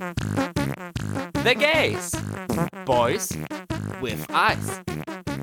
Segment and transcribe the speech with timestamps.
[0.00, 2.12] The Gays.
[2.86, 3.36] Boys
[4.00, 4.80] with Eyes.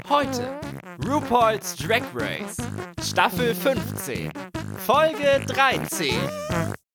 [0.09, 0.59] Heute
[1.05, 2.57] RuPaul's Drag Race.
[3.03, 4.31] Staffel 15.
[4.79, 6.15] Folge 13.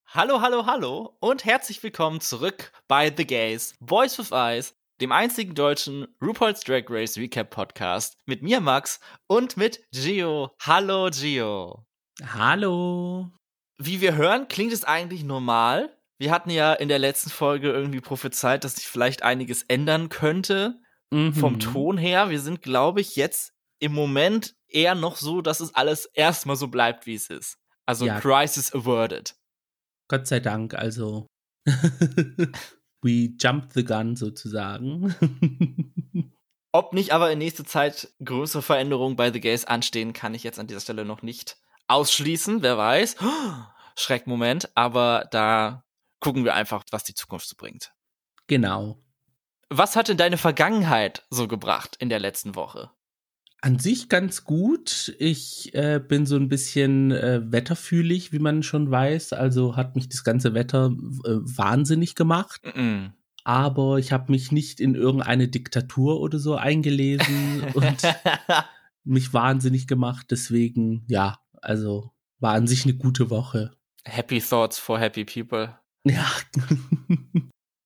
[0.08, 3.76] Hallo, hallo, hallo und herzlich willkommen zurück bei The Gays.
[3.78, 8.98] Boys with Eyes, dem einzigen deutschen RuPaul's Drag Race Recap Podcast mit mir, Max,
[9.28, 10.50] und mit Gio.
[10.60, 11.86] Hallo, Gio.
[12.26, 13.30] Hallo.
[13.78, 15.96] Wie wir hören, klingt es eigentlich normal.
[16.22, 20.78] Wir hatten ja in der letzten Folge irgendwie prophezeit, dass sich vielleicht einiges ändern könnte
[21.10, 21.34] Mhm.
[21.34, 22.30] vom Ton her.
[22.30, 26.68] Wir sind, glaube ich, jetzt im Moment eher noch so, dass es alles erstmal so
[26.68, 27.58] bleibt, wie es ist.
[27.86, 28.20] Also Ja.
[28.20, 29.34] Crisis averted.
[30.06, 31.26] Gott sei Dank, also.
[33.02, 35.12] We jumped the gun sozusagen.
[36.72, 40.60] Ob nicht aber in nächster Zeit größere Veränderungen bei The Gays anstehen, kann ich jetzt
[40.60, 41.56] an dieser Stelle noch nicht
[41.88, 42.62] ausschließen.
[42.62, 43.16] Wer weiß.
[43.96, 44.70] Schreckmoment.
[44.76, 45.84] Aber da
[46.22, 47.92] gucken wir einfach, was die Zukunft so bringt.
[48.46, 48.98] genau.
[49.74, 52.90] Was hat denn deine Vergangenheit so gebracht in der letzten Woche?
[53.62, 55.14] An sich ganz gut.
[55.18, 59.32] Ich äh, bin so ein bisschen äh, wetterfühlig, wie man schon weiß.
[59.32, 60.90] Also hat mich das ganze Wetter
[61.24, 62.60] äh, wahnsinnig gemacht.
[62.76, 63.14] Mm.
[63.44, 67.96] Aber ich habe mich nicht in irgendeine Diktatur oder so eingelesen und
[69.04, 70.26] mich wahnsinnig gemacht.
[70.30, 73.72] Deswegen, ja, also war an sich eine gute Woche.
[74.04, 75.81] happy Thoughts for Happy People.
[76.04, 76.26] Ja.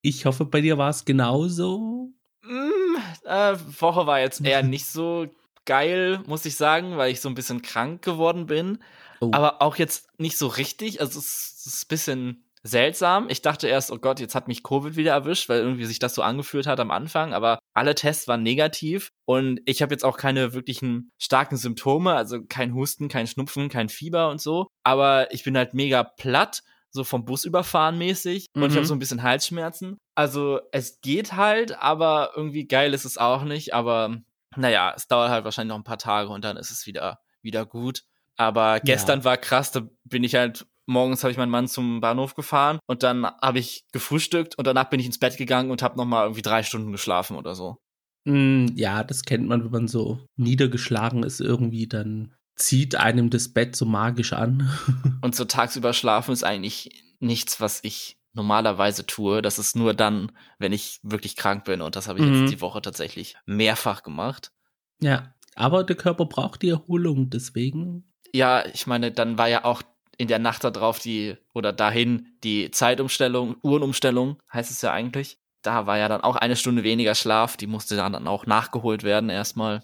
[0.02, 2.10] Ich hoffe, bei dir war es genauso.
[2.42, 5.26] Mm, äh, Woche war jetzt eher nicht so
[5.64, 8.78] geil, muss ich sagen, weil ich so ein bisschen krank geworden bin.
[9.20, 9.30] Oh.
[9.32, 11.00] Aber auch jetzt nicht so richtig.
[11.00, 13.26] Also es es ist ein bisschen seltsam.
[13.28, 16.14] Ich dachte erst, oh Gott, jetzt hat mich Covid wieder erwischt, weil irgendwie sich das
[16.14, 17.32] so angefühlt hat am Anfang.
[17.32, 22.44] Aber alle Tests waren negativ und ich habe jetzt auch keine wirklichen starken Symptome, also
[22.44, 24.68] kein Husten, kein Schnupfen, kein Fieber und so.
[24.84, 26.62] Aber ich bin halt mega platt,
[26.96, 28.76] so vom Bus überfahren mäßig und ich Mhm.
[28.76, 29.98] habe so ein bisschen Halsschmerzen.
[30.16, 33.72] Also es geht halt, aber irgendwie geil ist es auch nicht.
[33.74, 34.16] Aber
[34.56, 37.64] naja, es dauert halt wahrscheinlich noch ein paar Tage und dann ist es wieder, wieder
[37.66, 38.02] gut.
[38.36, 42.34] Aber gestern war krass, da bin ich halt, morgens habe ich meinen Mann zum Bahnhof
[42.34, 45.96] gefahren und dann habe ich gefrühstückt und danach bin ich ins Bett gegangen und habe
[45.96, 47.76] nochmal irgendwie drei Stunden geschlafen oder so.
[48.24, 53.48] Mm, Ja, das kennt man, wenn man so niedergeschlagen ist irgendwie, dann zieht einem das
[53.52, 54.70] Bett so magisch an.
[55.22, 59.40] Und so tagsüber schlafen ist eigentlich nichts, was ich normalerweise tue.
[59.42, 62.42] Das ist nur dann, wenn ich wirklich krank bin und das habe ich Mhm.
[62.42, 64.52] jetzt die Woche tatsächlich mehrfach gemacht.
[65.00, 68.12] ja, aber der Körper braucht die Erholung, deswegen.
[68.34, 69.80] Ja, ich meine, dann war ja auch
[70.18, 75.38] in der Nacht darauf die, oder dahin die Zeitumstellung, Uhrenumstellung heißt es ja eigentlich.
[75.62, 79.02] Da war ja dann auch eine Stunde weniger Schlaf, die musste dann dann auch nachgeholt
[79.02, 79.82] werden erstmal.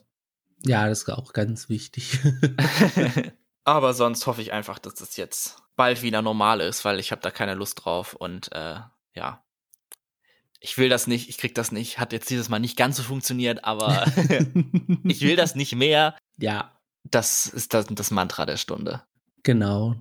[0.64, 2.18] Ja, das ist auch ganz wichtig.
[3.64, 7.22] Aber sonst hoffe ich einfach, dass das jetzt bald wieder normal ist, weil ich habe
[7.22, 8.80] da keine Lust drauf und äh,
[9.14, 9.44] ja.
[10.60, 13.02] Ich will das nicht, ich krieg das nicht, hat jetzt dieses Mal nicht ganz so
[13.02, 14.04] funktioniert, aber
[15.04, 16.16] ich will das nicht mehr.
[16.38, 19.02] Ja, Das ist das, das Mantra der Stunde.
[19.42, 19.96] genau.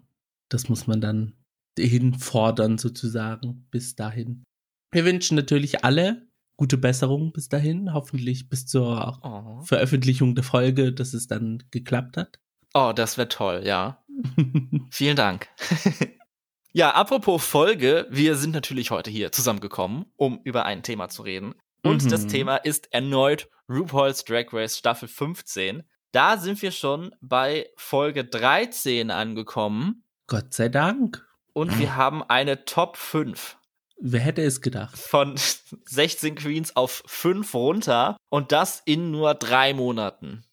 [0.49, 1.33] Das muss man dann
[1.79, 4.43] hinfordern, sozusagen, bis dahin.
[4.91, 7.93] Wir wünschen natürlich alle gute Besserung bis dahin.
[7.93, 12.39] Hoffentlich bis zur Oh, Veröffentlichung der Folge, dass es dann geklappt hat.
[12.73, 14.03] oh das wäre toll, ja.
[14.91, 15.47] Vielen Dank.
[16.73, 21.55] ja, apropos Folge, wir sind natürlich heute hier zusammengekommen, um über ein Thema zu reden.
[21.83, 22.09] Und Mhm.
[22.09, 25.83] das Thema ist erneut RuPaul's Drag Race Staffel 15.
[26.11, 31.25] Da sind wir schon bei Folge 13 angekommen Gott sei Dank.
[31.53, 33.57] und wir haben eine Top 5
[34.03, 34.97] Wer hätte es gedacht?
[34.97, 35.35] von
[35.85, 40.43] 16 Queens auf 5 runter und das in nur drei Monaten.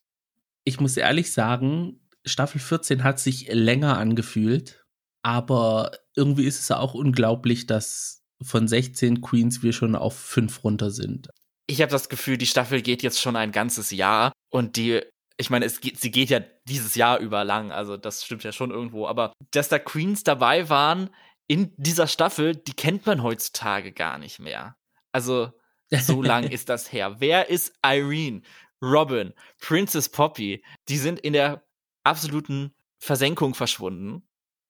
[0.64, 4.84] Ich muss ehrlich sagen, Staffel 14 hat sich länger angefühlt,
[5.22, 10.91] aber irgendwie ist es auch unglaublich, dass von 16 Queens wir schon auf 5 runter
[10.91, 11.28] sind.
[11.66, 15.03] ich habe das Gefühl, die Staffel geht jetzt schon ein ganzes Jahr und die,
[15.38, 18.53] ich meine, es geht, sie geht ja dieses Jahr über lang, also das stimmt ja
[18.53, 21.10] schon irgendwo, aber dass da Queens dabei waren
[21.48, 24.76] in dieser Staffel, die kennt man heutzutage gar nicht mehr.
[25.10, 25.50] Also
[25.91, 27.16] so lang ist das her.
[27.18, 28.42] Wer ist Irene,
[28.80, 30.62] Robin, Princess Poppy?
[30.89, 31.65] Die sind in der
[32.04, 34.22] absoluten Versenkung verschwunden.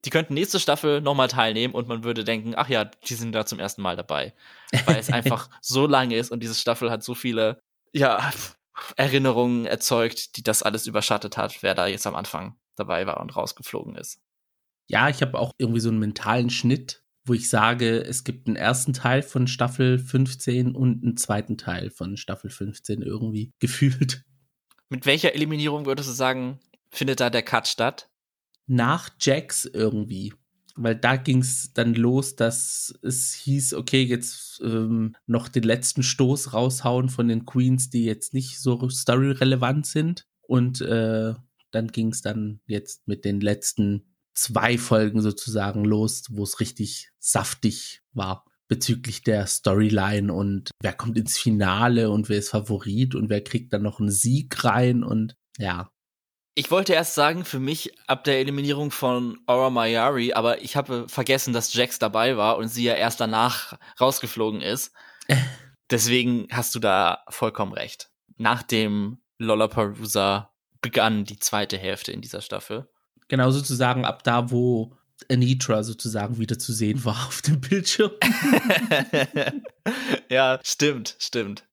[0.05, 3.45] Die könnten nächste Staffel nochmal teilnehmen und man würde denken, ach ja, die sind da
[3.45, 4.33] zum ersten Mal dabei.
[4.87, 7.61] Weil es einfach so lange ist und diese Staffel hat so viele,
[7.93, 8.33] ja,
[8.97, 13.35] Erinnerungen erzeugt, die das alles überschattet hat, wer da jetzt am Anfang dabei war und
[13.35, 14.21] rausgeflogen ist.
[14.89, 18.57] Ja, ich habe auch irgendwie so einen mentalen Schnitt, wo ich sage, es gibt einen
[18.57, 24.25] ersten Teil von Staffel 15 und einen zweiten Teil von Staffel 15 irgendwie gefühlt.
[24.89, 26.59] Mit welcher Eliminierung würdest du sagen,
[26.91, 28.09] findet da der Cut statt?
[28.67, 30.33] Nach Jax irgendwie.
[30.77, 36.03] weil da ging es dann los, dass es hieß, okay, jetzt ähm, noch den letzten
[36.03, 40.27] Stoß raushauen von den Queens, die jetzt nicht so storyrelevant sind.
[40.43, 41.35] Und äh,
[41.73, 44.08] dann ging es dann jetzt mit den letzten
[44.39, 51.17] zwei Folgen sozusagen los, wo es richtig saftig war bezüglich der Storyline und wer kommt
[51.17, 55.35] ins Finale und wer ist Favorit und wer kriegt dann noch einen Sieg rein und
[55.59, 55.91] ja,
[56.59, 61.09] ich wollte erst sagen, für mich ab der Eliminierung von Aura Mayari, aber ich habe
[61.09, 64.93] vergessen, dass Jax dabei war und sie ja erst danach rausgeflogen ist.
[65.91, 68.11] Deswegen hast du da vollkommen recht.
[68.39, 72.89] Nach dem Lollapalooza begann die zweite Hälfte in dieser Staffel.
[73.29, 74.93] Genau sozusagen ab da, wo
[75.31, 78.13] Anitra sozusagen wieder zu sehen war auf dem Bildschirm.
[80.31, 81.65] ja, stimmt, stimmt.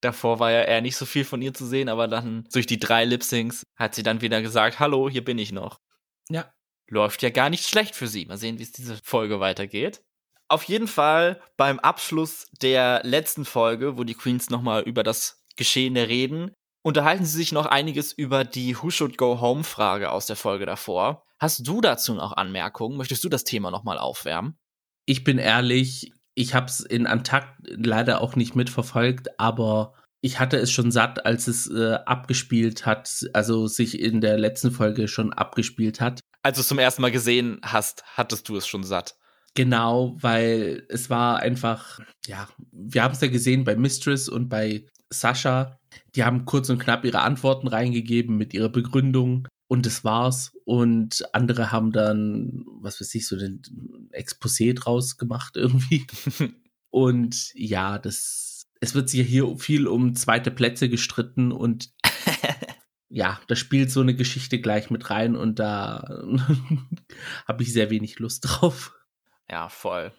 [0.00, 2.78] Davor war ja eher nicht so viel von ihr zu sehen, aber dann durch die
[2.78, 5.80] drei Lip-Syncs hat sie dann wieder gesagt, hallo, hier bin ich noch.
[6.28, 6.52] Ja.
[6.88, 8.26] Läuft ja gar nicht schlecht für sie.
[8.26, 10.02] Mal sehen, wie es diese Folge weitergeht.
[10.48, 16.08] Auf jeden Fall beim Abschluss der letzten Folge, wo die Queens nochmal über das Geschehene
[16.08, 16.54] reden,
[16.86, 20.66] unterhalten sie sich noch einiges über die Who Should Go Home Frage aus der Folge
[20.66, 21.24] davor.
[21.40, 22.96] Hast du dazu noch Anmerkungen?
[22.96, 24.56] Möchtest du das Thema nochmal aufwärmen?
[25.04, 30.58] Ich bin ehrlich, ich habe es in Antakt leider auch nicht mitverfolgt, aber ich hatte
[30.58, 35.32] es schon satt, als es äh, abgespielt hat, also sich in der letzten Folge schon
[35.32, 36.20] abgespielt hat.
[36.44, 39.16] Als du es zum ersten Mal gesehen hast, hattest du es schon satt.
[39.56, 44.86] Genau, weil es war einfach, ja, wir haben es ja gesehen bei Mistress und bei
[45.10, 45.80] Sascha.
[46.16, 50.52] Die haben kurz und knapp ihre Antworten reingegeben mit ihrer Begründung und das war's.
[50.64, 53.60] Und andere haben dann, was weiß ich, so den
[54.12, 56.06] Exposé draus gemacht irgendwie.
[56.90, 61.92] und ja, das, es wird sich hier viel um zweite Plätze gestritten und
[63.10, 66.24] ja, da spielt so eine Geschichte gleich mit rein und da
[67.46, 68.94] habe ich sehr wenig Lust drauf.
[69.50, 70.12] Ja, voll.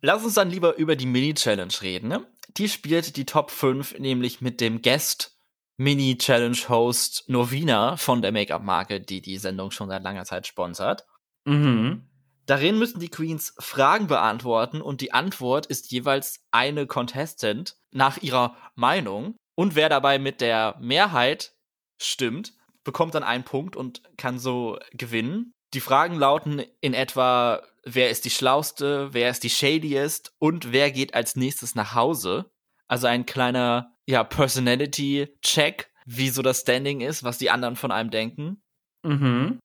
[0.00, 2.08] Lass uns dann lieber über die Mini-Challenge reden.
[2.08, 2.26] Ne?
[2.56, 5.36] Die spielt die Top 5 nämlich mit dem Guest
[5.76, 11.06] Mini-Challenge-Host Novina von der Make-up-Marke, die die Sendung schon seit langer Zeit sponsert.
[11.44, 12.08] Mhm.
[12.46, 18.56] Darin müssen die Queens Fragen beantworten und die Antwort ist jeweils eine Contestant nach ihrer
[18.74, 19.36] Meinung.
[19.54, 21.52] Und wer dabei mit der Mehrheit
[22.00, 22.54] stimmt,
[22.84, 25.52] bekommt dann einen Punkt und kann so gewinnen.
[25.74, 27.62] Die Fragen lauten in etwa,
[27.94, 32.50] wer ist die schlauste, wer ist die shadiest und wer geht als nächstes nach Hause.
[32.86, 38.10] Also ein kleiner ja, Personality-Check, wie so das Standing ist, was die anderen von einem
[38.10, 38.62] denken.
[39.04, 39.58] Mhm.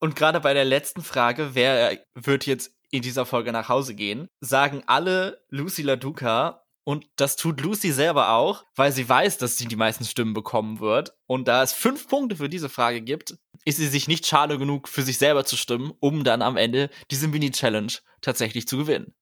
[0.00, 4.28] Und gerade bei der letzten Frage, wer wird jetzt in dieser Folge nach Hause gehen,
[4.40, 9.66] sagen alle Lucy LaDuca und das tut Lucy selber auch, weil sie weiß, dass sie
[9.66, 11.12] die meisten Stimmen bekommen wird.
[11.26, 13.36] Und da es fünf Punkte für diese Frage gibt,
[13.66, 16.88] ist sie sich nicht schade genug, für sich selber zu stimmen, um dann am Ende
[17.10, 17.92] diese Mini-Challenge
[18.22, 19.12] tatsächlich zu gewinnen.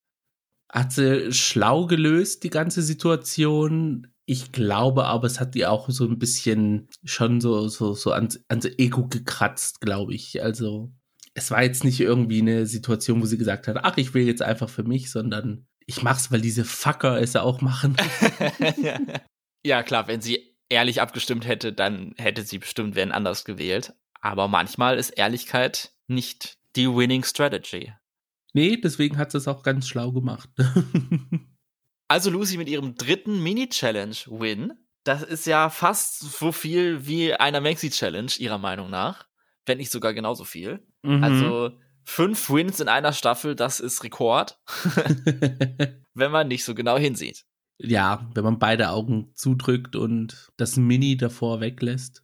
[0.71, 4.15] Hat sie schlau gelöst, die ganze Situation.
[4.27, 8.39] Ich glaube aber, es hat ihr auch so ein bisschen schon so, so, so ans,
[8.47, 10.41] ans Ego gekratzt, glaube ich.
[10.41, 10.93] Also,
[11.35, 14.43] es war jetzt nicht irgendwie eine Situation, wo sie gesagt hat, ach, ich will jetzt
[14.43, 17.97] einfach für mich, sondern ich mach's, weil diese Fucker es auch machen.
[19.65, 23.95] ja, klar, wenn sie ehrlich abgestimmt hätte, dann hätte sie bestimmt wen anders gewählt.
[24.21, 27.93] Aber manchmal ist Ehrlichkeit nicht die winning strategy.
[28.53, 30.51] Nee, deswegen hat sie es auch ganz schlau gemacht.
[32.09, 34.75] Also Lucy mit ihrem dritten Mini-Challenge-Win.
[35.05, 39.27] Das ist ja fast so viel wie einer Maxi-Challenge, ihrer Meinung nach.
[39.65, 40.87] Wenn nicht sogar genauso viel.
[41.03, 41.25] Mhm.
[41.25, 41.73] Also
[42.07, 44.59] fünf Wins in einer Staffel, das ist Rekord.
[46.15, 47.45] wenn man nicht so genau hinsieht.
[47.79, 52.23] Ja, wenn man beide Augen zudrückt und das Mini davor weglässt.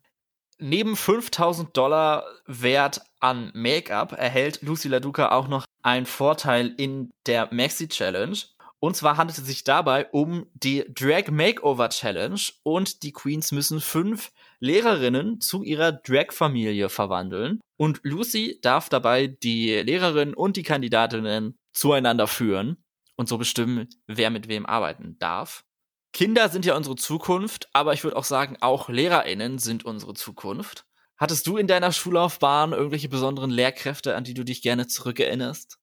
[0.59, 7.53] Neben 5000 Dollar Wert an Make-up erhält Lucy LaDuca auch noch einen Vorteil in der
[7.53, 8.39] Maxi Challenge.
[8.79, 13.81] Und zwar handelt es sich dabei um die Drag Makeover Challenge und die Queens müssen
[13.81, 14.33] fünf
[14.63, 17.61] Lehrerinnen zu ihrer Drag-Familie verwandeln.
[17.77, 22.77] Und Lucy darf dabei die Lehrerinnen und die Kandidatinnen zueinander führen
[23.17, 25.65] und so bestimmen, wer mit wem arbeiten darf.
[26.13, 30.85] Kinder sind ja unsere Zukunft, aber ich würde auch sagen, auch LehrerInnen sind unsere Zukunft.
[31.17, 35.79] Hattest du in deiner Schullaufbahn irgendwelche besonderen Lehrkräfte, an die du dich gerne zurückerinnerst?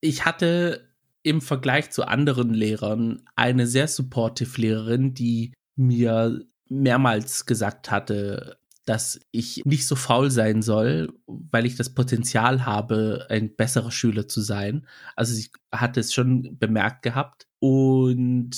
[0.00, 7.90] Ich hatte im Vergleich zu anderen Lehrern eine sehr supportive Lehrerin, die mir mehrmals gesagt
[7.90, 13.90] hatte, dass ich nicht so faul sein soll, weil ich das Potenzial habe, ein besserer
[13.90, 14.86] Schüler zu sein.
[15.16, 17.48] Also sie hat es schon bemerkt gehabt.
[17.58, 18.56] Und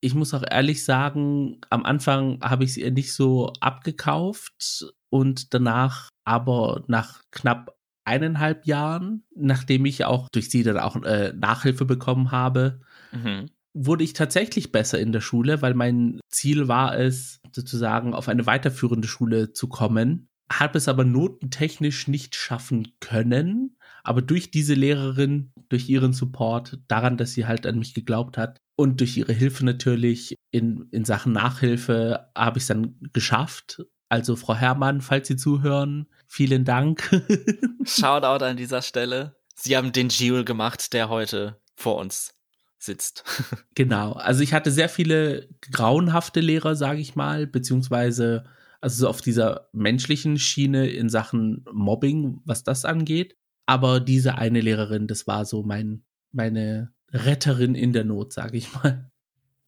[0.00, 5.52] ich muss auch ehrlich sagen, am Anfang habe ich es ihr nicht so abgekauft und
[5.54, 11.84] danach aber nach knapp eineinhalb Jahren, nachdem ich auch durch sie dann auch äh, Nachhilfe
[11.84, 12.80] bekommen habe,
[13.12, 13.50] mhm.
[13.78, 18.46] Wurde ich tatsächlich besser in der Schule, weil mein Ziel war es, sozusagen auf eine
[18.46, 20.28] weiterführende Schule zu kommen.
[20.50, 23.76] Habe es aber notentechnisch nicht schaffen können.
[24.02, 28.58] Aber durch diese Lehrerin, durch ihren Support, daran, dass sie halt an mich geglaubt hat
[28.76, 33.84] und durch ihre Hilfe natürlich in, in Sachen Nachhilfe habe ich es dann geschafft.
[34.08, 37.10] Also Frau Herrmann, falls Sie zuhören, vielen Dank.
[37.84, 39.36] Shoutout an dieser Stelle.
[39.54, 42.37] Sie haben den Giul gemacht, der heute vor uns
[42.78, 43.24] sitzt.
[43.74, 44.12] genau.
[44.12, 48.44] Also ich hatte sehr viele grauenhafte Lehrer, sage ich mal, beziehungsweise
[48.80, 53.36] also so auf dieser menschlichen Schiene in Sachen Mobbing, was das angeht.
[53.66, 58.72] Aber diese eine Lehrerin, das war so mein, meine Retterin in der Not, sage ich
[58.74, 59.10] mal.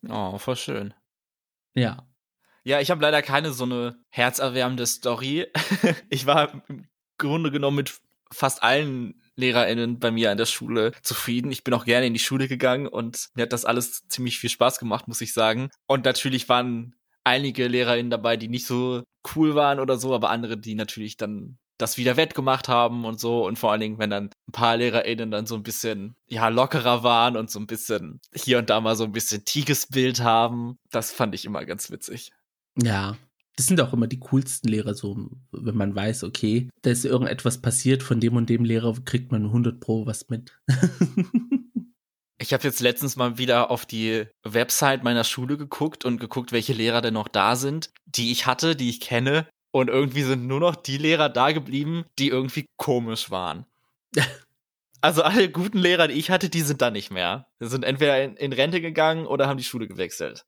[0.09, 0.95] Oh, voll schön.
[1.75, 2.07] Ja.
[2.63, 5.47] Ja, ich habe leider keine so eine herzerwärmende Story.
[6.09, 6.87] ich war im
[7.19, 8.01] Grunde genommen mit
[8.33, 11.51] fast allen LehrerInnen bei mir an der Schule zufrieden.
[11.51, 14.51] Ich bin auch gerne in die Schule gegangen und mir hat das alles ziemlich viel
[14.51, 15.71] Spaß gemacht, muss ich sagen.
[15.87, 16.95] Und natürlich waren
[17.25, 19.03] einige LehrerInnen dabei, die nicht so
[19.35, 23.47] cool waren oder so, aber andere, die natürlich dann das wieder wettgemacht haben und so.
[23.47, 27.03] Und vor allen Dingen, wenn dann ein paar LehrerInnen dann so ein bisschen, ja, lockerer
[27.03, 29.43] waren und so ein bisschen hier und da mal so ein bisschen
[29.91, 32.33] Bild haben, das fand ich immer ganz witzig.
[32.77, 33.17] Ja,
[33.57, 37.61] das sind auch immer die coolsten Lehrer, so, wenn man weiß, okay, da ist irgendetwas
[37.61, 40.59] passiert, von dem und dem Lehrer kriegt man 100 Pro was mit.
[42.39, 46.73] ich habe jetzt letztens mal wieder auf die Website meiner Schule geguckt und geguckt, welche
[46.73, 49.47] Lehrer denn noch da sind, die ich hatte, die ich kenne.
[49.73, 53.67] Und irgendwie sind nur noch die Lehrer da geblieben, die irgendwie komisch waren.
[55.01, 57.47] also alle guten Lehrer, die ich hatte, die sind da nicht mehr.
[57.61, 60.45] Die sind entweder in, in Rente gegangen oder haben die Schule gewechselt.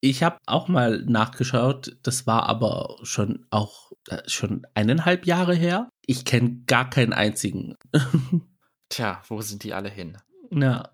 [0.00, 5.88] Ich habe auch mal nachgeschaut, das war aber schon auch äh, schon eineinhalb Jahre her.
[6.06, 7.74] Ich kenne gar keinen einzigen.
[8.88, 10.18] Tja, wo sind die alle hin?
[10.50, 10.90] Ja.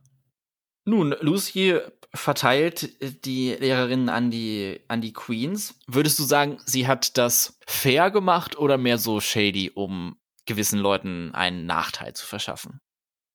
[0.85, 1.79] Nun, Lucy
[2.15, 5.79] verteilt die Lehrerin an die, an die Queens.
[5.87, 10.17] Würdest du sagen, sie hat das fair gemacht oder mehr so shady, um
[10.47, 12.81] gewissen Leuten einen Nachteil zu verschaffen?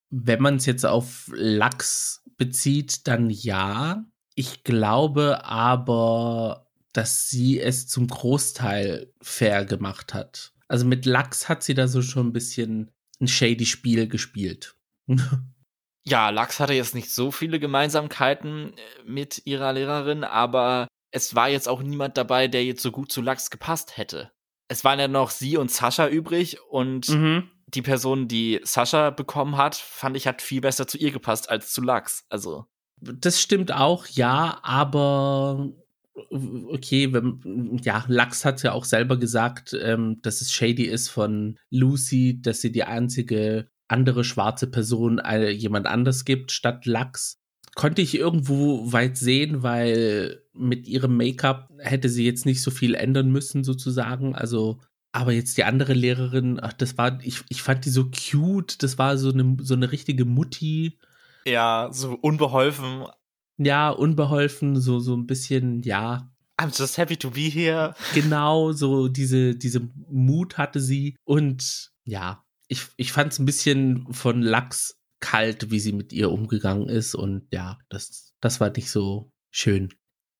[0.10, 4.04] Wenn man es jetzt auf Lachs bezieht, dann ja.
[4.39, 10.53] Ich glaube aber, dass sie es zum Großteil fair gemacht hat.
[10.67, 14.75] Also mit Lachs hat sie da so schon ein bisschen ein shady Spiel gespielt.
[16.06, 21.50] ja, Lachs hatte jetzt nicht so viele Gemeinsamkeiten äh, mit ihrer Lehrerin, aber es war
[21.50, 24.32] jetzt auch niemand dabei, der jetzt so gut zu Lachs gepasst hätte.
[24.67, 27.50] Es waren ja noch sie und Sascha übrig und mhm.
[27.65, 31.74] die Person, die Sascha bekommen hat, fand ich, hat viel besser zu ihr gepasst als
[31.74, 32.27] zu Lachs.
[32.29, 32.67] Also.
[33.01, 35.72] Das stimmt auch, ja, aber
[36.70, 41.60] okay, wenn, ja, Lachs hat ja auch selber gesagt, ähm, dass es shady ist von
[41.70, 47.39] Lucy, dass sie die einzige andere schwarze Person äh, jemand anders gibt statt Lachs.
[47.75, 52.96] Konnte ich irgendwo weit sehen, weil mit ihrem Make-up hätte sie jetzt nicht so viel
[52.96, 54.34] ändern müssen, sozusagen.
[54.34, 54.80] Also,
[55.12, 58.98] aber jetzt die andere Lehrerin, ach, das war, ich, ich fand die so cute, das
[58.98, 60.98] war so eine, so eine richtige Mutti
[61.48, 63.06] ja, so unbeholfen.
[63.58, 66.32] Ja, unbeholfen, so, so ein bisschen, ja.
[66.60, 67.94] I'm just happy to be here.
[68.13, 71.16] Genau, so diese, diese Mut hatte sie.
[71.24, 76.32] Und ja, ich, ich fand es ein bisschen von Lachs kalt, wie sie mit ihr
[76.32, 77.16] umgegangen ist.
[77.16, 79.94] Und ja, das, das war nicht so schön.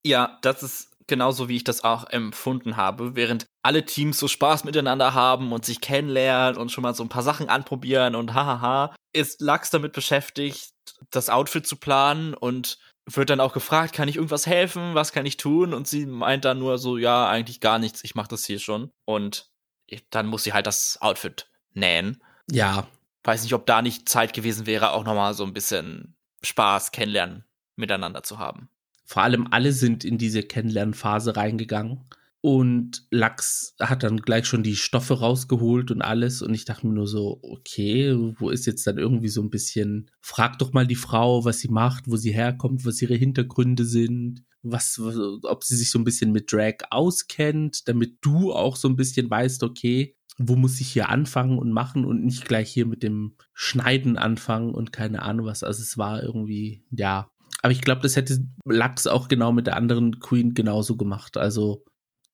[0.06, 3.16] Ja, das ist genauso, wie ich das auch empfunden habe.
[3.16, 7.10] Während alle Teams so Spaß miteinander haben und sich kennenlernen und schon mal so ein
[7.10, 10.70] paar Sachen anprobieren und hahaha, ist Lachs damit beschäftigt,
[11.12, 15.26] das Outfit zu planen und wird dann auch gefragt, kann ich irgendwas helfen, was kann
[15.26, 15.74] ich tun?
[15.74, 18.92] Und sie meint dann nur so, ja, eigentlich gar nichts, ich mach das hier schon.
[19.06, 19.50] Und
[20.10, 22.22] dann muss sie halt das Outfit nähen.
[22.52, 22.88] Ja.
[23.24, 27.46] Weiß nicht, ob da nicht Zeit gewesen wäre, auch nochmal so ein bisschen Spaß, Kennenlernen
[27.76, 28.70] miteinander zu haben.
[29.06, 32.10] Vor allem alle sind in diese Kennenlernphase reingegangen.
[32.48, 36.42] Und Lachs hat dann gleich schon die Stoffe rausgeholt und alles.
[36.42, 40.10] Und ich dachte mir nur so, okay, wo ist jetzt dann irgendwie so ein bisschen,
[40.22, 44.46] frag doch mal die Frau, was sie macht, wo sie herkommt, was ihre Hintergründe sind,
[44.62, 44.98] was,
[45.44, 49.30] ob sie sich so ein bisschen mit Drag auskennt, damit du auch so ein bisschen
[49.30, 53.36] weißt, okay, wo muss ich hier anfangen und machen und nicht gleich hier mit dem
[53.54, 55.64] Schneiden anfangen und keine Ahnung was.
[55.64, 57.30] Also es war irgendwie, ja.
[57.62, 61.36] Aber ich glaube, das hätte Lachs auch genau mit der anderen Queen genauso gemacht.
[61.36, 61.84] Also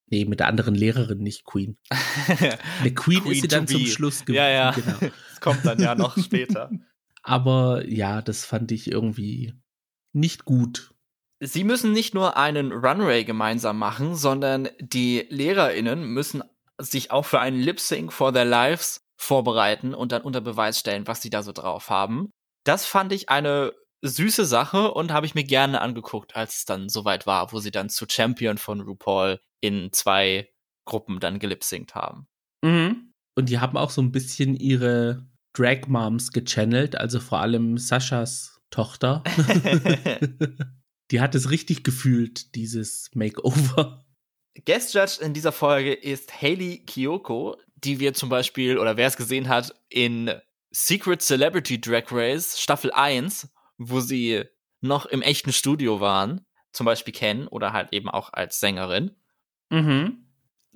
[0.08, 1.78] Nee, mit der anderen Lehrerin, nicht Queen.
[2.80, 4.36] Eine Queen, Queen ist sie dann zum Schluss gewesen.
[4.38, 4.72] Ja, ja.
[4.72, 4.98] Genau.
[5.30, 6.72] Das kommt dann ja noch später.
[7.24, 9.54] Aber ja, das fand ich irgendwie
[10.14, 10.94] nicht gut.
[11.40, 16.44] Sie müssen nicht nur einen Runway gemeinsam machen, sondern die LehrerInnen müssen
[16.78, 21.08] sich auch für einen Lip Sync for Their Lives vorbereiten und dann unter Beweis stellen,
[21.08, 22.30] was sie da so drauf haben.
[22.64, 26.90] Das fand ich eine süße Sache und habe ich mir gerne angeguckt, als es dann
[26.90, 30.50] soweit war, wo sie dann zu Champion von RuPaul in zwei
[30.86, 32.28] Gruppen dann gelipsingt haben.
[32.62, 33.14] Mhm.
[33.36, 38.60] Und die haben auch so ein bisschen ihre Drag Moms gechannelt, also vor allem Saschas
[38.70, 39.24] Tochter.
[41.12, 44.04] die hat es richtig gefühlt, dieses Makeover.
[44.66, 49.18] Guest Judge in dieser Folge ist Hayley Kiyoko, die wir zum Beispiel, oder wer es
[49.18, 50.32] gesehen hat, in
[50.72, 54.44] Secret Celebrity Drag Race Staffel 1, wo sie
[54.82, 59.16] noch im echten Studio waren, zum Beispiel kennen oder halt eben auch als Sängerin.
[59.74, 60.28] Mhm.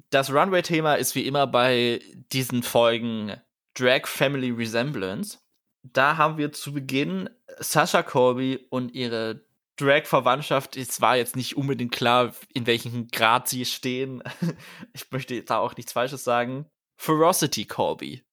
[0.10, 2.02] Das Runway-Thema ist wie immer bei
[2.32, 3.40] diesen Folgen
[3.76, 5.38] Drag Family Resemblance.
[5.84, 10.76] Da haben wir zu Beginn Sasha Colby und ihre Drag-Verwandtschaft.
[10.76, 14.24] Es war jetzt nicht unbedingt klar, in welchem Grad sie stehen.
[14.94, 16.66] Ich möchte da auch nichts Falsches sagen.
[16.96, 18.24] Ferocity Colby.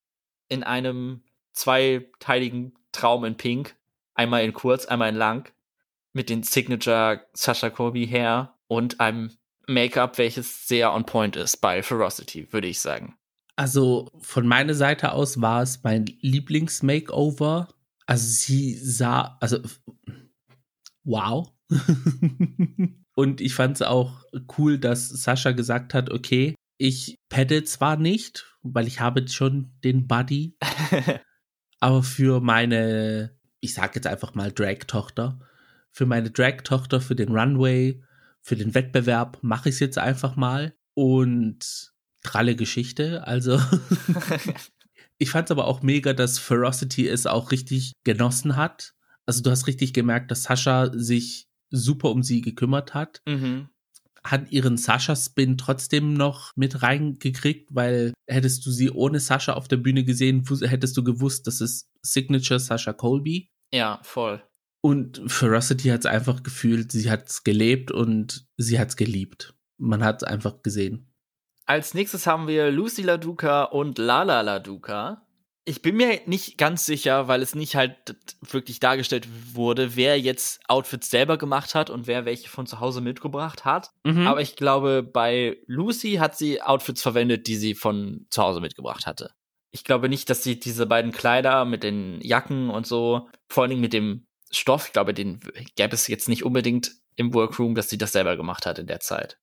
[0.49, 3.77] In einem zweiteiligen Traum in Pink.
[4.15, 5.53] Einmal in kurz, einmal in lang.
[6.15, 11.83] Mit den Signature Sasha Colby Hair und einem Make-up, welches sehr on point ist bei
[11.83, 13.17] Ferocity, würde ich sagen.
[13.57, 17.69] Also von meiner Seite aus war es mein Lieblings-Makeover.
[18.07, 19.59] Also sie sah, also
[21.05, 21.53] wow.
[23.17, 24.25] Und ich fand es auch
[24.59, 30.09] cool, dass Sascha gesagt hat, okay, ich pedde zwar nicht, weil ich habe schon den
[30.09, 30.57] Buddy,
[31.81, 35.39] aber für meine, ich sag jetzt einfach mal Drag-Tochter,
[35.93, 38.03] für meine Drag-Tochter, für den Runway,
[38.45, 40.77] für den Wettbewerb mache ich es jetzt einfach mal.
[40.95, 43.27] Und tralle Geschichte.
[43.27, 43.59] Also
[45.19, 48.95] ich fand es aber auch mega, dass Ferocity es auch richtig genossen hat.
[49.27, 53.23] Also du hast richtig gemerkt, dass Sascha sich super um sie gekümmert hat.
[53.27, 53.69] Mhm.
[54.23, 59.77] Hat ihren Sascha-Spin trotzdem noch mit reingekriegt, weil hättest du sie ohne Sascha auf der
[59.79, 63.51] Bühne gesehen, hättest du gewusst, das ist Signature Sascha Colby.
[63.73, 64.43] Ja, voll.
[64.85, 69.55] Und Ferocity hat es einfach gefühlt, sie hat es gelebt und sie hat es geliebt.
[69.79, 71.11] Man hat es einfach gesehen.
[71.65, 75.27] Als nächstes haben wir Lucy LaDuca und Lala LaDuca.
[75.65, 80.61] Ich bin mir nicht ganz sicher, weil es nicht halt wirklich dargestellt wurde, wer jetzt
[80.69, 83.89] Outfits selber gemacht hat und wer welche von zu Hause mitgebracht hat.
[84.05, 84.27] Mhm.
[84.27, 89.07] Aber ich glaube, bei Lucy hat sie Outfits verwendet, die sie von zu Hause mitgebracht
[89.07, 89.31] hatte.
[89.71, 93.71] Ich glaube nicht, dass sie diese beiden Kleider mit den Jacken und so, vor allen
[93.71, 95.41] Dingen mit dem Stoff, ich glaube, den
[95.77, 99.01] gäbe es jetzt nicht unbedingt im Workroom, dass sie das selber gemacht hat in der
[99.01, 99.39] Zeit.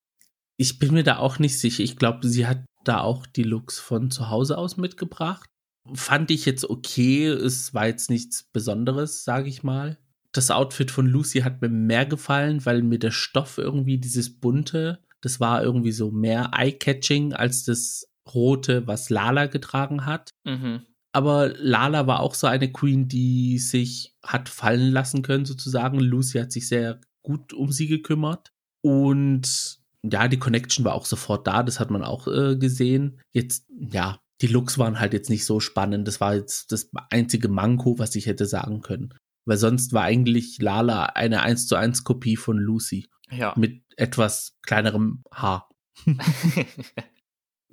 [0.58, 1.84] Ich bin mir da auch nicht sicher.
[1.84, 5.50] Ich glaube, sie hat da auch die Looks von zu Hause aus mitgebracht.
[5.93, 7.28] Fand ich jetzt okay.
[7.28, 9.97] Es war jetzt nichts Besonderes, sage ich mal.
[10.32, 15.04] Das Outfit von Lucy hat mir mehr gefallen, weil mir der Stoff irgendwie dieses bunte,
[15.21, 20.30] das war irgendwie so mehr eye-catching als das rote, was Lala getragen hat.
[20.45, 20.86] Mhm.
[21.13, 26.00] Aber Lala war auch so eine Queen, die sich hat fallen lassen können, sozusagen.
[26.00, 28.54] Lucy hat sich sehr gut um sie gekümmert.
[28.82, 33.19] Und ja, die Connection war auch sofort da, das hat man auch äh, gesehen.
[33.32, 36.08] Jetzt, ja, die Looks waren halt jetzt nicht so spannend.
[36.08, 39.13] Das war jetzt das einzige Manko, was ich hätte sagen können.
[39.45, 43.10] Weil sonst war eigentlich Lala eine 1 zu 1 Kopie von Lucy.
[43.30, 43.54] Ja.
[43.58, 45.69] Mit etwas kleinerem Haar.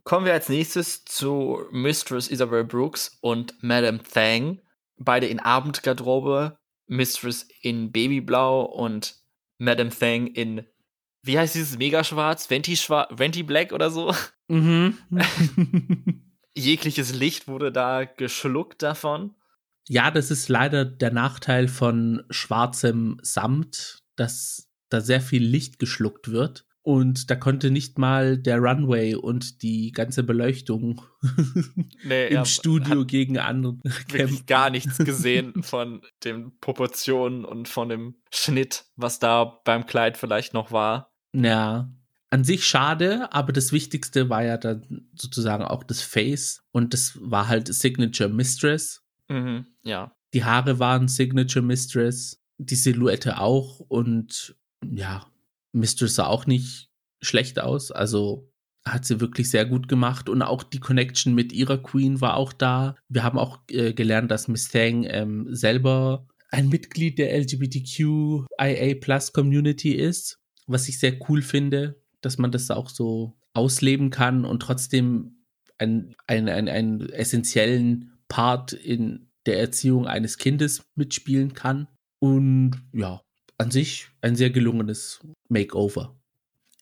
[0.09, 4.59] Kommen wir als nächstes zu Mistress Isabel Brooks und Madame Thang.
[4.97, 6.57] Beide in Abendgarderobe.
[6.87, 9.17] Mistress in Babyblau und
[9.59, 10.65] Madame Thang in
[11.25, 12.49] wie heißt dieses Megaschwarz?
[12.49, 14.15] Venti, Schwarz, Venti Black oder so?
[14.51, 14.97] Mhm.
[16.57, 19.35] Jegliches Licht wurde da geschluckt davon.
[19.89, 26.31] Ja, das ist leider der Nachteil von schwarzem Samt, dass da sehr viel Licht geschluckt
[26.31, 26.65] wird.
[26.89, 31.03] Und da konnte nicht mal der Runway und die ganze Beleuchtung
[32.03, 33.77] nee, im Studio gegen andere
[34.09, 34.45] kämpfen.
[34.47, 40.55] gar nichts gesehen von den Proportionen und von dem Schnitt, was da beim Kleid vielleicht
[40.55, 41.13] noch war.
[41.35, 41.93] Ja,
[42.31, 47.19] an sich schade, aber das Wichtigste war ja dann sozusagen auch das Face und das
[47.21, 49.05] war halt Signature Mistress.
[49.29, 50.17] Mhm, ja.
[50.33, 55.27] Die Haare waren Signature Mistress, die Silhouette auch und ja,
[55.79, 56.89] Mistress sah auch nicht
[57.21, 57.91] schlecht aus.
[57.91, 58.51] Also
[58.85, 62.53] hat sie wirklich sehr gut gemacht und auch die Connection mit ihrer Queen war auch
[62.53, 62.97] da.
[63.09, 69.33] Wir haben auch äh, gelernt, dass Miss Thang ähm, selber ein Mitglied der LGBTQIA Plus
[69.33, 74.61] Community ist, was ich sehr cool finde, dass man das auch so ausleben kann und
[74.61, 75.45] trotzdem
[75.79, 81.89] einen, einen, einen, einen essentiellen Part in der Erziehung eines Kindes mitspielen kann.
[82.21, 83.21] Und ja,
[83.59, 86.15] an sich ein sehr gelungenes Makeover.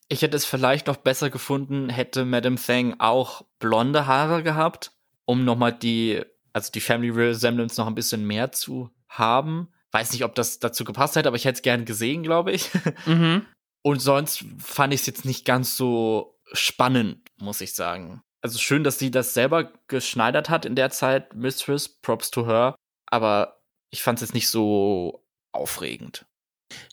[0.09, 4.91] Ich hätte es vielleicht noch besser gefunden, hätte Madame Thang auch blonde Haare gehabt.
[5.25, 6.21] um nochmal die,
[6.53, 9.67] also die Family Resemblance noch ein bisschen mehr zu haben.
[9.91, 12.69] Weiß nicht, ob das dazu gepasst hätte, aber ich hätte es gern gesehen, glaube ich.
[13.05, 13.45] Mhm.
[13.81, 18.21] Und sonst fand ich es jetzt nicht ganz so spannend, muss ich sagen.
[18.41, 22.75] Also schön, dass sie das selber geschneidert hat in der Zeit, Mistress, Props to her.
[23.05, 26.25] Aber ich fand es jetzt nicht so aufregend.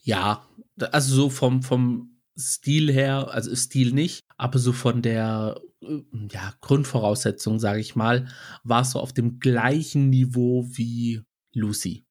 [0.02, 0.46] Ja,
[0.92, 6.54] also so vom, vom Stil her, also Stil nicht, aber so von der äh, ja,
[6.60, 8.28] Grundvoraussetzung, sage ich mal,
[8.64, 12.06] war es so auf dem gleichen Niveau wie Lucy.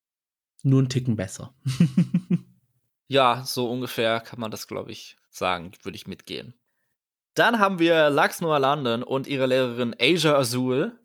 [0.63, 1.54] Nur ein Ticken besser.
[3.08, 6.54] ja, so ungefähr kann man das, glaube ich, sagen, würde ich mitgehen.
[7.36, 10.97] Dann haben wir Lux Noah London und ihre Lehrerin Asia Azul,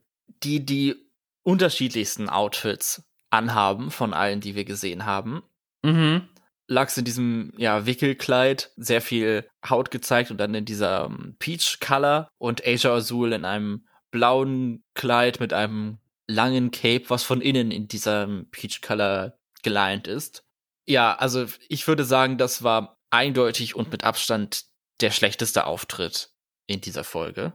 [0.43, 0.95] die die
[1.43, 5.43] unterschiedlichsten Outfits anhaben von allen, die wir gesehen haben.
[5.83, 6.29] Mhm.
[6.69, 11.37] Lux in diesem ja, Wickelkleid, sehr viel Haut gezeigt und dann in dieser um, ähm,
[11.39, 17.41] Peach Color und Asia Azul in einem blauen Kleid mit einem langen Cape, was von
[17.41, 20.45] innen in diesem Peach Color geleint ist.
[20.87, 24.65] Ja, also ich würde sagen, das war eindeutig und mit Abstand
[25.01, 26.31] der schlechteste Auftritt
[26.67, 27.55] in dieser Folge.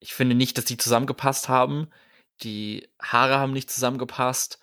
[0.00, 1.88] Ich finde nicht, dass die zusammengepasst haben.
[2.42, 4.58] Die Haare haben nicht zusammengepasst.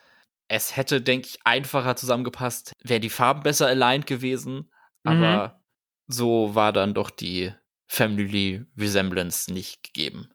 [0.48, 4.70] Es hätte, denke ich, einfacher zusammengepasst, wäre die Farben besser aligned gewesen.
[5.04, 5.12] Mhm.
[5.12, 5.62] Aber
[6.08, 7.52] so war dann doch die
[7.88, 10.30] Family Resemblance nicht gegeben.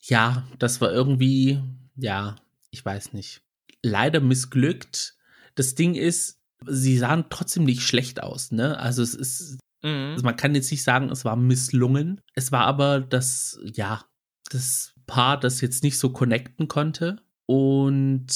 [0.00, 1.62] Ja, das war irgendwie,
[1.96, 2.36] ja,
[2.70, 3.42] ich weiß nicht.
[3.82, 5.16] Leider missglückt.
[5.54, 8.78] Das Ding ist, sie sahen trotzdem nicht schlecht aus, ne?
[8.78, 10.12] Also es ist, mhm.
[10.12, 12.20] also man kann jetzt nicht sagen, es war misslungen.
[12.34, 14.04] Es war aber das, ja,
[14.50, 17.16] das Paar, das jetzt nicht so connecten konnte.
[17.52, 18.28] Und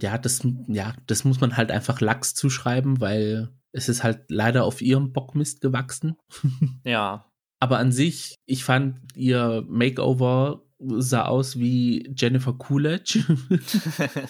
[0.00, 4.62] ja, das, ja, das muss man halt einfach Lachs zuschreiben, weil es ist halt leider
[4.62, 6.14] auf ihrem Bockmist gewachsen.
[6.84, 7.28] ja.
[7.58, 13.24] Aber an sich, ich fand ihr Makeover sah aus wie Jennifer Coolidge.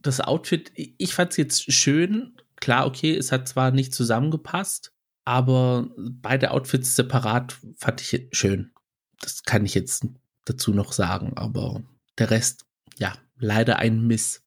[0.00, 2.34] das Outfit, ich fand es jetzt schön.
[2.56, 4.92] Klar, okay, es hat zwar nicht zusammengepasst,
[5.24, 8.72] aber beide Outfits separat fand ich schön.
[9.20, 10.08] Das kann ich jetzt
[10.46, 11.80] dazu noch sagen, aber
[12.18, 12.64] der Rest,
[12.98, 14.42] ja, leider ein Miss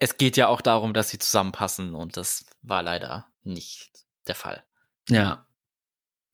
[0.00, 3.90] es geht ja auch darum, dass sie zusammenpassen und das war leider nicht
[4.26, 4.64] der Fall.
[5.08, 5.46] Ja.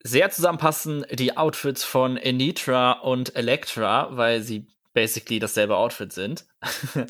[0.03, 6.45] Sehr zusammenpassen die Outfits von Anitra und Elektra, weil sie basically dasselbe Outfit sind.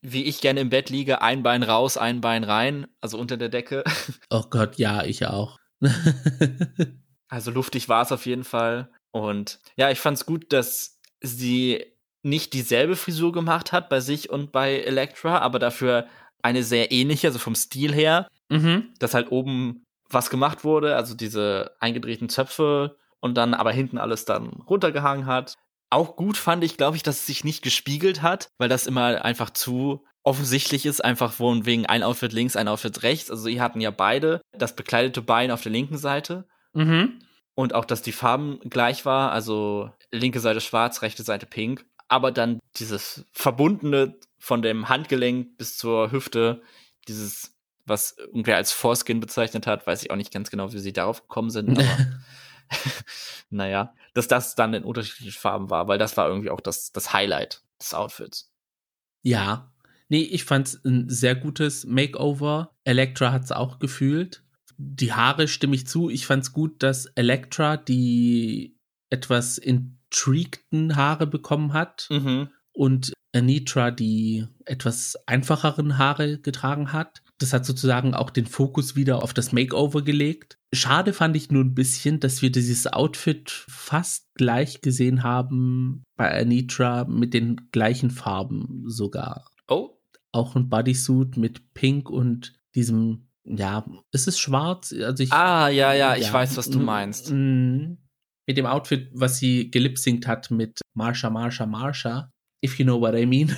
[0.00, 3.48] Wie ich gerne im Bett liege, ein Bein raus, ein Bein rein, also unter der
[3.48, 3.84] Decke.
[4.30, 5.58] Oh Gott, ja, ich auch.
[7.28, 8.90] also luftig war es auf jeden Fall.
[9.10, 11.84] Und ja, ich fand es gut, dass sie
[12.22, 16.06] nicht dieselbe Frisur gemacht hat bei sich und bei Elektra, aber dafür
[16.42, 18.88] eine sehr ähnliche, also vom Stil her, mhm.
[18.98, 24.24] dass halt oben was gemacht wurde, also diese eingedrehten Zöpfe und dann aber hinten alles
[24.24, 25.54] dann runtergehangen hat.
[25.90, 29.24] Auch gut fand ich, glaube ich, dass es sich nicht gespiegelt hat, weil das immer
[29.24, 33.30] einfach zu offensichtlich ist, einfach von wegen ein Outfit links, ein Outfit rechts.
[33.30, 36.46] Also sie hatten ja beide das bekleidete Bein auf der linken Seite.
[36.74, 37.20] Mhm.
[37.54, 42.32] Und auch, dass die Farben gleich war, also linke Seite schwarz, rechte Seite pink aber
[42.32, 46.62] dann dieses Verbundene von dem Handgelenk bis zur Hüfte,
[47.06, 50.92] dieses, was irgendwer als Foreskin bezeichnet hat, weiß ich auch nicht ganz genau, wie sie
[50.92, 51.84] darauf gekommen sind, aber
[53.50, 57.12] naja, dass das dann in unterschiedlichen Farben war, weil das war irgendwie auch das, das
[57.12, 58.52] Highlight des Outfits.
[59.22, 59.72] Ja,
[60.08, 62.76] nee, ich fand's ein sehr gutes Makeover.
[62.84, 64.44] Elektra hat's auch gefühlt.
[64.76, 66.08] Die Haare stimme ich zu.
[66.08, 68.76] Ich fand's gut, dass Elektra die
[69.10, 72.48] etwas in intrigten Haare bekommen hat mhm.
[72.72, 77.22] und Anitra die etwas einfacheren Haare getragen hat.
[77.38, 80.58] Das hat sozusagen auch den Fokus wieder auf das Makeover gelegt.
[80.72, 86.40] Schade fand ich nur ein bisschen, dass wir dieses Outfit fast gleich gesehen haben bei
[86.40, 89.44] Anitra mit den gleichen Farben sogar.
[89.68, 89.90] Oh.
[90.32, 94.94] Auch ein Bodysuit mit Pink und diesem, ja, ist es schwarz?
[95.00, 97.30] Also ich, ah, ja, ja, ich ja, weiß, was du meinst
[98.48, 102.32] mit dem Outfit, was sie gelipsingt hat mit Marsha, Marsha, Marsha.
[102.64, 103.54] If you know what I mean.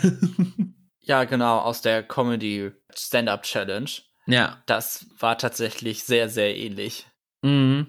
[1.00, 3.90] ja, genau, aus der Comedy Stand-Up Challenge.
[4.26, 4.62] Ja.
[4.66, 7.06] Das war tatsächlich sehr, sehr ähnlich.
[7.42, 7.86] Mhm.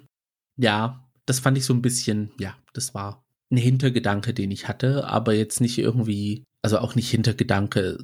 [0.57, 5.07] Ja, das fand ich so ein bisschen, ja, das war ein Hintergedanke, den ich hatte,
[5.07, 7.97] aber jetzt nicht irgendwie, also auch nicht Hintergedanke,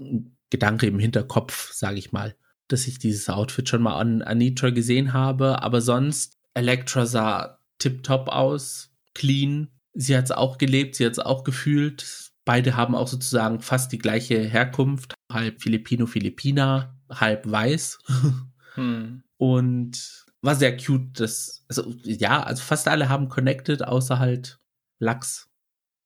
[0.49, 2.35] Gedanke im Hinterkopf, sage ich mal,
[2.67, 8.29] dass ich dieses Outfit schon mal an Anitra gesehen habe, aber sonst Elektra sah tipptopp
[8.29, 9.69] aus, clean.
[9.93, 12.31] Sie hat es auch gelebt, sie hat es auch gefühlt.
[12.45, 17.99] Beide haben auch sozusagen fast die gleiche Herkunft, halb Filipino-Filipina, halb weiß.
[18.75, 19.23] Hm.
[19.37, 21.19] Und war sehr cute.
[21.19, 24.59] Das, also, ja, also fast alle haben connected, außer halt
[24.99, 25.49] Lachs.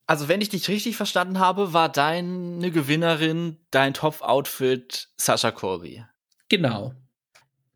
[0.08, 6.06] Also, wenn ich dich richtig verstanden habe, war deine Gewinnerin dein Top-Outfit Sasha Colby.
[6.50, 6.94] Genau.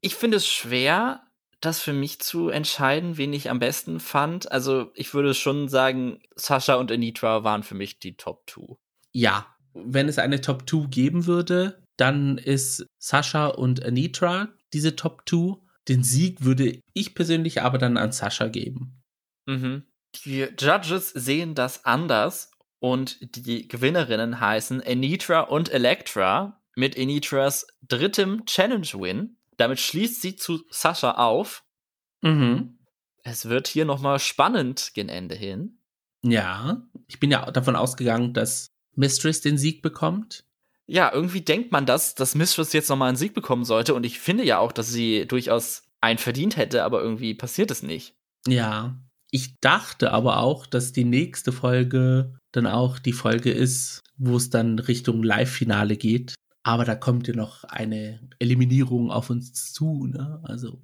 [0.02, 1.25] Ich finde es schwer,
[1.66, 4.52] das für mich zu entscheiden, wen ich am besten fand.
[4.52, 8.76] Also, ich würde schon sagen, Sasha und Anitra waren für mich die Top 2.
[9.12, 15.24] Ja, wenn es eine Top 2 geben würde, dann ist Sasha und Anitra diese Top
[15.28, 15.58] 2.
[15.88, 19.02] Den Sieg würde ich persönlich aber dann an Sasha geben.
[19.46, 19.84] Mhm.
[20.24, 28.46] Die Judges sehen das anders und die Gewinnerinnen heißen Anitra und Elektra mit Anitras drittem
[28.46, 29.38] Challenge-Win.
[29.58, 31.64] Damit schließt sie zu Sasha auf.
[32.22, 32.80] Mhm.
[33.24, 35.80] Es wird hier nochmal spannend gen Ende hin.
[36.24, 40.46] Ja, ich bin ja davon ausgegangen, dass Mistress den Sieg bekommt.
[40.88, 43.94] Ja, irgendwie denkt man das, dass Mistress jetzt nochmal einen Sieg bekommen sollte.
[43.96, 47.82] Und ich finde ja auch, dass sie durchaus einen verdient hätte, aber irgendwie passiert es
[47.82, 48.16] nicht.
[48.48, 48.96] Ja,
[49.32, 54.50] ich dachte aber auch, dass die nächste Folge dann auch die Folge ist, wo es
[54.50, 56.36] dann Richtung Live-Finale geht.
[56.66, 60.42] Aber da kommt ja noch eine Eliminierung auf uns zu, ne?
[60.46, 60.82] Also.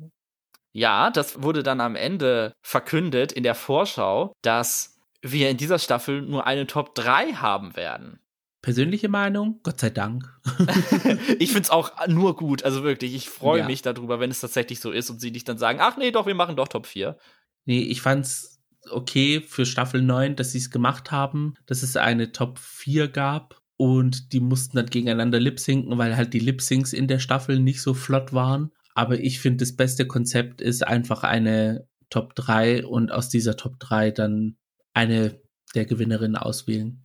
[0.73, 6.21] Ja, das wurde dann am Ende verkündet in der Vorschau, dass wir in dieser Staffel
[6.21, 8.19] nur eine Top 3 haben werden.
[8.61, 10.31] Persönliche Meinung, Gott sei Dank.
[11.39, 13.65] ich finde es auch nur gut, also wirklich, ich freue ja.
[13.65, 16.27] mich darüber, wenn es tatsächlich so ist und sie nicht dann sagen, ach nee, doch,
[16.27, 17.17] wir machen doch Top 4.
[17.65, 22.33] Nee, ich fand's okay für Staffel 9, dass sie es gemacht haben, dass es eine
[22.33, 27.17] Top 4 gab und die mussten dann gegeneinander lip-sinken, weil halt die Lip-Syncs in der
[27.17, 28.71] Staffel nicht so flott waren.
[28.93, 33.79] Aber ich finde, das beste Konzept ist einfach eine Top 3 und aus dieser Top
[33.79, 34.55] 3 dann
[34.93, 35.41] eine
[35.73, 37.03] der Gewinnerinnen auswählen.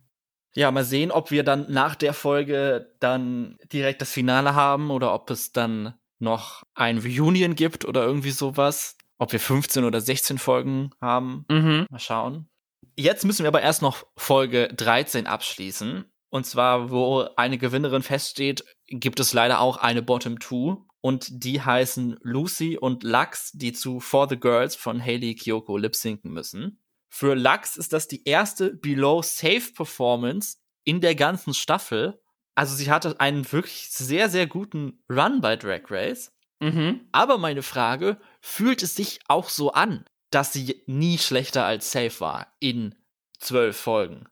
[0.53, 5.15] Ja, mal sehen, ob wir dann nach der Folge dann direkt das Finale haben oder
[5.15, 8.99] ob es dann noch ein Reunion gibt oder irgendwie sowas.
[9.17, 11.43] Ob wir 15 oder 16 Folgen haben.
[11.49, 11.87] Mhm.
[11.89, 12.49] Mal schauen.
[12.95, 16.05] Jetzt müssen wir aber erst noch Folge 13 abschließen.
[16.29, 20.85] Und zwar, wo eine Gewinnerin feststeht, gibt es leider auch eine Bottom Two.
[21.01, 25.95] Und die heißen Lucy und Lux, die zu For the Girls von Hayley Kyoko lip
[25.95, 26.81] sinken müssen.
[27.07, 32.19] Für Lux ist das die erste Below Safe Performance in der ganzen Staffel.
[32.55, 36.33] Also sie hatte einen wirklich sehr, sehr guten Run bei Drag Race.
[36.59, 37.07] Mhm.
[37.11, 42.19] Aber meine Frage, fühlt es sich auch so an, dass sie nie schlechter als Safe
[42.19, 42.95] war in
[43.39, 44.27] zwölf Folgen?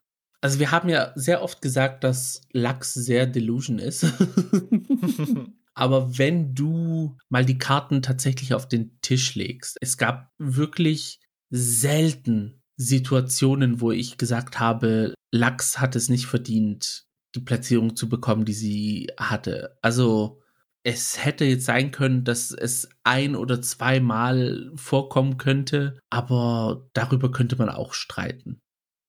[0.45, 4.05] Also wir haben ja sehr oft gesagt, dass Lux sehr Delusion ist.
[5.73, 12.62] Aber wenn du mal die Karten tatsächlich auf den Tisch legst, es gab wirklich selten
[12.77, 18.53] Situationen, wo ich gesagt habe, Lux hat es nicht verdient, die Platzierung zu bekommen, die
[18.53, 19.79] sie hatte.
[19.81, 20.43] Also
[20.84, 27.55] es hätte jetzt sein können, dass es ein oder zweimal vorkommen könnte, aber darüber könnte
[27.55, 28.62] man auch streiten.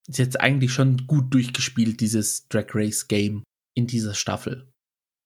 [0.08, 3.42] Ist jetzt eigentlich schon gut durchgespielt, dieses Drag Race Game
[3.74, 4.72] in dieser Staffel.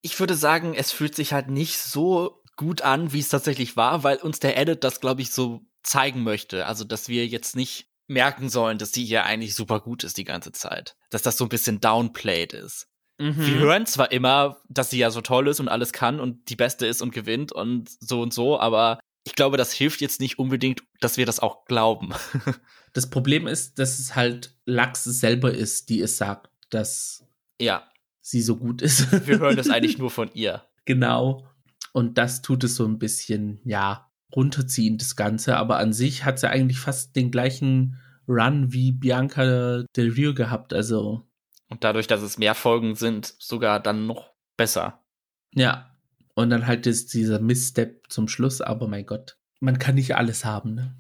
[0.03, 4.05] Ich würde sagen, es fühlt sich halt nicht so gut an, wie es tatsächlich war,
[4.05, 6.67] weil uns der Edit das, glaube ich, so zeigen möchte.
[6.67, 10.25] Also, dass wir jetzt nicht merken sollen, dass die hier eigentlich super gut ist die
[10.25, 10.97] ganze Zeit.
[11.11, 12.89] Dass das so ein bisschen downplayed ist.
[13.19, 13.47] Mhm.
[13.47, 16.57] Wir hören zwar immer, dass sie ja so toll ist und alles kann und die
[16.57, 20.39] Beste ist und gewinnt und so und so, aber ich glaube, das hilft jetzt nicht
[20.39, 22.11] unbedingt, dass wir das auch glauben.
[22.93, 27.25] das Problem ist, dass es halt Lachs selber ist, die es sagt, dass
[27.61, 27.87] ja.
[28.21, 29.13] sie so gut ist.
[29.27, 30.65] wir hören das eigentlich nur von ihr.
[30.85, 31.47] Genau.
[31.93, 35.57] Und das tut es so ein bisschen, ja, runterziehen, das Ganze.
[35.57, 40.73] Aber an sich hat sie eigentlich fast den gleichen Run wie Bianca Del Rio gehabt.
[40.73, 41.29] Also.
[41.69, 45.05] Und dadurch, dass es mehr Folgen sind, sogar dann noch besser.
[45.53, 45.90] Ja.
[46.35, 50.45] Und dann halt ist dieser Missstep zum Schluss, aber mein Gott, man kann nicht alles
[50.45, 50.97] haben, ne?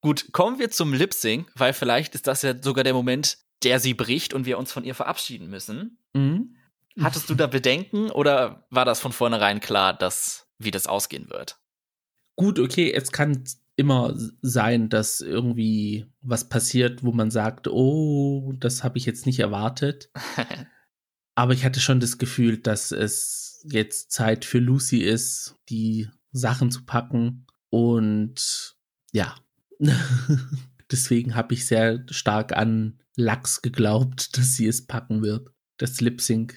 [0.00, 3.80] Gut, kommen wir zum Lip Sync, weil vielleicht ist das ja sogar der Moment, der
[3.80, 5.98] sie bricht und wir uns von ihr verabschieden müssen.
[6.12, 6.56] Mhm.
[7.00, 11.58] Hattest du da Bedenken oder war das von vornherein klar, dass wie das ausgehen wird?
[12.36, 13.44] gut, okay, es kann
[13.76, 19.40] immer sein, dass irgendwie was passiert, wo man sagt, oh, das habe ich jetzt nicht
[19.40, 20.10] erwartet.
[21.34, 26.70] Aber ich hatte schon das Gefühl, dass es jetzt Zeit für Lucy ist, die Sachen
[26.70, 27.46] zu packen.
[27.70, 28.76] Und
[29.12, 29.34] ja,
[30.90, 35.50] deswegen habe ich sehr stark an Lachs geglaubt, dass sie es packen wird.
[35.78, 36.54] Das Lip Sync.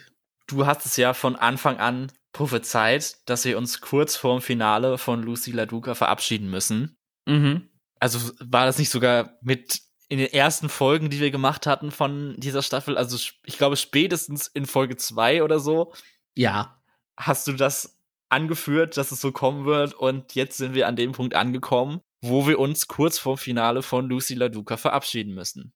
[0.48, 5.24] Du hast es ja von Anfang an prophezeit, dass wir uns kurz vorm Finale von
[5.24, 6.96] Lucy LaDuca verabschieden müssen.
[7.26, 7.70] Mhm.
[8.00, 12.36] Also war das nicht sogar mit in den ersten Folgen, die wir gemacht hatten von
[12.38, 15.94] dieser Staffel, also ich glaube spätestens in Folge zwei oder so.
[16.36, 16.77] Ja.
[17.18, 17.98] Hast du das
[18.30, 22.48] angeführt, dass es so kommen wird und jetzt sind wir an dem Punkt angekommen, wo
[22.48, 25.74] wir uns kurz vorm Finale von Lucy LaDuca verabschieden müssen.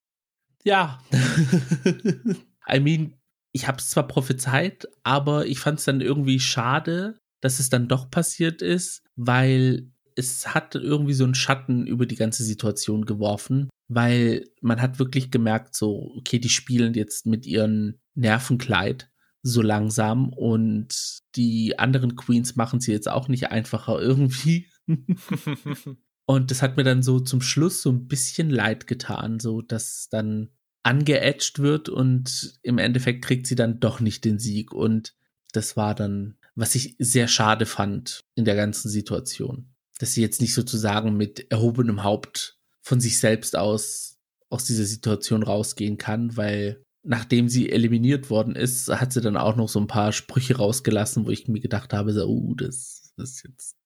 [0.64, 1.02] Ja.
[2.70, 3.14] I mean,
[3.52, 7.88] ich habe es zwar prophezeit, aber ich fand es dann irgendwie schade, dass es dann
[7.88, 13.68] doch passiert ist, weil es hat irgendwie so einen Schatten über die ganze Situation geworfen,
[13.88, 19.10] weil man hat wirklich gemerkt, so, okay, die spielen jetzt mit ihren Nervenkleid
[19.42, 24.68] so langsam und die anderen Queens machen sie jetzt auch nicht einfacher irgendwie.
[26.26, 30.08] und das hat mir dann so zum Schluss so ein bisschen leid getan, so dass
[30.10, 30.50] dann
[30.84, 35.14] angeätscht wird und im Endeffekt kriegt sie dann doch nicht den Sieg und
[35.52, 40.40] das war dann, was ich sehr schade fand in der ganzen Situation, dass sie jetzt
[40.40, 44.12] nicht sozusagen mit erhobenem Haupt von sich selbst aus
[44.52, 49.56] aus dieser Situation rausgehen kann, weil nachdem sie eliminiert worden ist, hat sie dann auch
[49.56, 53.30] noch so ein paar Sprüche rausgelassen, wo ich mir gedacht habe, so, uh, das, das
[53.30, 53.76] ist jetzt.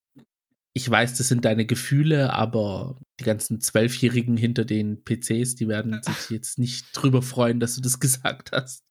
[0.74, 6.02] Ich weiß, das sind deine Gefühle, aber die ganzen Zwölfjährigen hinter den PCs, die werden
[6.02, 8.84] sich jetzt nicht drüber freuen, dass du das gesagt hast.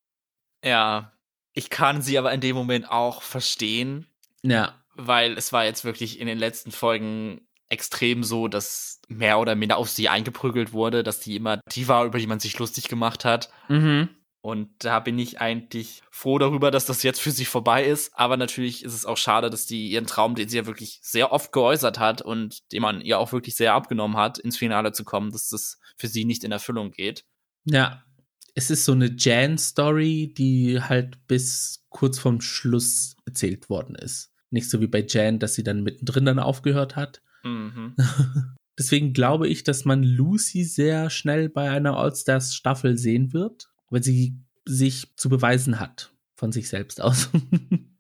[0.64, 1.14] Ja,
[1.54, 4.08] ich kann sie aber in dem Moment auch verstehen.
[4.42, 4.84] Ja.
[4.96, 9.78] Weil es war jetzt wirklich in den letzten Folgen extrem so, dass mehr oder minder
[9.78, 13.26] auf sie eingeprügelt wurde, dass die immer die war, über die man sich lustig gemacht
[13.26, 13.50] hat.
[13.70, 14.10] Mhm.
[14.42, 18.12] Und da bin ich eigentlich froh darüber, dass das jetzt für sie vorbei ist.
[18.14, 21.32] Aber natürlich ist es auch schade, dass die ihren Traum, den sie ja wirklich sehr
[21.32, 25.04] oft geäußert hat und den man ihr auch wirklich sehr abgenommen hat, ins Finale zu
[25.04, 27.26] kommen, dass das für sie nicht in Erfüllung geht.
[27.64, 28.04] Ja,
[28.54, 34.32] es ist so eine Jan-Story, die halt bis kurz vorm Schluss erzählt worden ist.
[34.52, 37.22] Nicht so wie bei Jan, dass sie dann mittendrin dann aufgehört hat.
[37.46, 37.96] Mhm.
[38.78, 44.38] Deswegen glaube ich, dass man Lucy sehr schnell bei einer All-Stars-Staffel sehen wird, weil sie
[44.66, 47.30] sich zu beweisen hat von sich selbst aus.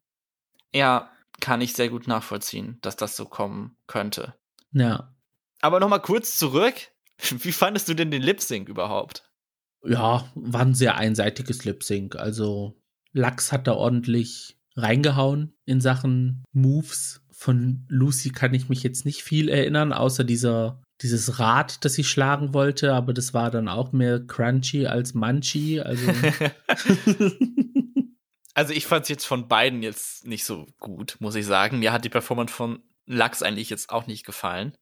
[0.73, 4.35] ja, kann ich sehr gut nachvollziehen, dass das so kommen könnte.
[4.73, 5.15] Ja.
[5.61, 6.75] Aber nochmal kurz zurück.
[7.29, 9.23] Wie fandest du denn den Lip Sync überhaupt?
[9.85, 12.15] Ja, war ein sehr einseitiges Lip Sync.
[12.15, 12.81] Also
[13.13, 19.21] Lachs hat da ordentlich reingehauen in Sachen Moves von Lucy kann ich mich jetzt nicht
[19.21, 23.91] viel erinnern, außer dieser, dieses Rad, das sie schlagen wollte, aber das war dann auch
[23.91, 25.81] mehr crunchy als munchy.
[25.81, 26.11] Also,
[28.53, 31.79] also ich fand es jetzt von beiden jetzt nicht so gut, muss ich sagen.
[31.79, 34.73] Mir hat die Performance von Lachs eigentlich jetzt auch nicht gefallen.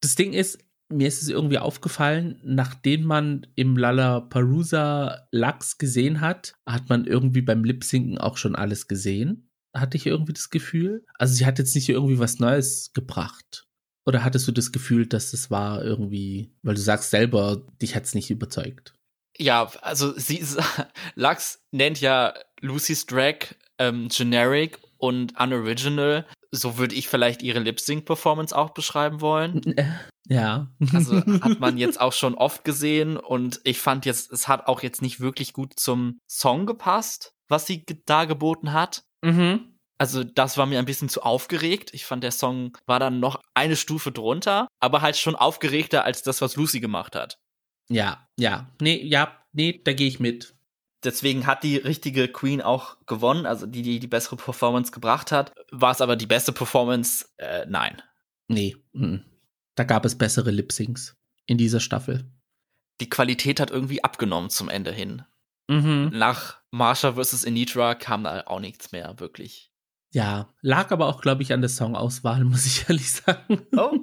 [0.00, 6.54] Das Ding ist, mir ist es irgendwie aufgefallen, nachdem man im Lollapalooza Lachs gesehen hat,
[6.64, 11.04] hat man irgendwie beim Lip-Sinken auch schon alles gesehen hatte ich irgendwie das Gefühl.
[11.18, 13.64] Also sie hat jetzt nicht irgendwie was Neues gebracht.
[14.06, 18.04] Oder hattest du das Gefühl, dass es war irgendwie, weil du sagst selber, dich hat
[18.04, 18.94] es nicht überzeugt?
[19.36, 20.44] Ja, also sie,
[21.14, 26.26] Lux nennt ja Lucy's Drag ähm, generic und unoriginal.
[26.50, 29.74] So würde ich vielleicht ihre Lip-Sync-Performance auch beschreiben wollen.
[30.28, 30.68] Ja.
[30.94, 34.82] Also hat man jetzt auch schon oft gesehen und ich fand jetzt, es hat auch
[34.82, 39.04] jetzt nicht wirklich gut zum Song gepasst, was sie da geboten hat.
[39.22, 39.78] Mhm.
[39.98, 41.90] Also das war mir ein bisschen zu aufgeregt.
[41.92, 46.22] Ich fand, der Song war dann noch eine Stufe drunter, aber halt schon aufgeregter als
[46.22, 47.38] das, was Lucy gemacht hat.
[47.88, 48.70] Ja, ja.
[48.80, 50.54] Nee, ja, nee, da gehe ich mit.
[51.04, 55.52] Deswegen hat die richtige Queen auch gewonnen, also die, die die bessere Performance gebracht hat.
[55.70, 57.26] War es aber die beste Performance?
[57.36, 58.02] Äh, nein.
[58.48, 59.24] Nee, m
[59.76, 62.28] da gab es bessere Lip-Syncs in dieser Staffel.
[63.00, 65.22] Die Qualität hat irgendwie abgenommen zum Ende hin.
[65.68, 66.10] Mhm.
[66.12, 67.46] Nach Marsha vs.
[67.46, 69.72] Anitra kam da auch nichts mehr, wirklich.
[70.10, 73.66] Ja, lag aber auch, glaube ich, an der Songauswahl, muss ich ehrlich sagen.
[73.76, 73.98] Oh.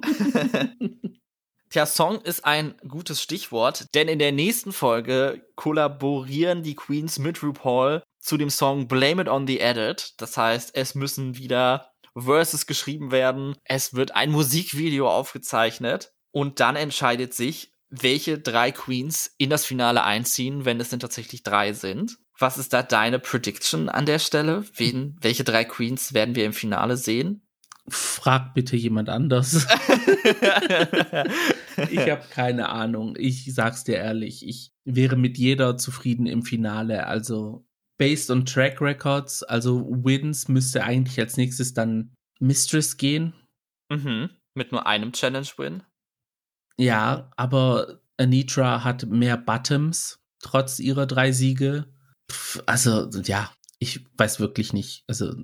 [1.70, 7.42] Tja, Song ist ein gutes Stichwort, denn in der nächsten Folge kollaborieren die Queens mit
[7.42, 10.14] RuPaul zu dem Song Blame It on the Edit.
[10.18, 16.76] Das heißt, es müssen wieder Verses geschrieben werden, es wird ein Musikvideo aufgezeichnet und dann
[16.76, 22.18] entscheidet sich, welche drei Queens in das Finale einziehen, wenn es denn tatsächlich drei sind.
[22.38, 24.64] Was ist da deine Prediction an der Stelle?
[24.74, 27.42] Wen, welche drei Queens werden wir im Finale sehen?
[27.88, 29.54] Frag bitte jemand anders.
[31.90, 33.14] ich habe keine Ahnung.
[33.16, 37.06] Ich sag's dir ehrlich, ich wäre mit jeder zufrieden im Finale.
[37.06, 37.64] Also
[37.96, 43.34] based on Track Records, also Wins müsste eigentlich als nächstes dann Mistress gehen.
[43.88, 44.30] Mhm.
[44.54, 45.82] Mit nur einem Challenge-Win.
[46.78, 51.86] Ja, aber Anitra hat mehr Bottoms, trotz ihrer drei Siege.
[52.66, 55.04] Also, ja, ich weiß wirklich nicht.
[55.06, 55.34] Also,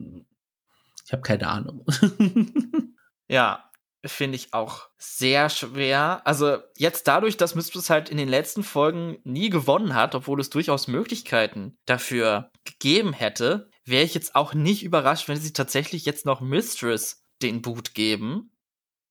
[1.04, 1.84] ich habe keine Ahnung.
[3.28, 3.70] ja,
[4.04, 6.22] finde ich auch sehr schwer.
[6.24, 10.50] Also, jetzt dadurch, dass Mistress halt in den letzten Folgen nie gewonnen hat, obwohl es
[10.50, 16.26] durchaus Möglichkeiten dafür gegeben hätte, wäre ich jetzt auch nicht überrascht, wenn sie tatsächlich jetzt
[16.26, 18.52] noch Mistress den Boot geben